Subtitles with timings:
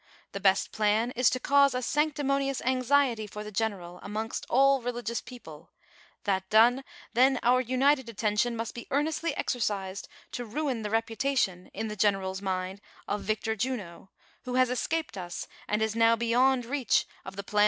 [0.31, 5.21] The best plan is to cause a sanctimonious anxiety for the general amongst all religious
[5.21, 5.69] people;
[6.23, 11.87] that done, then our united attention must be earnestly exercised to ruin the reputation, in
[11.87, 14.09] the general's mind, of Victor Juno,
[14.45, 17.53] who has escaped us, and is now beyond reach of the i)l:iu THE CONSPIEATORS AND
[17.53, 17.59] LOVEES.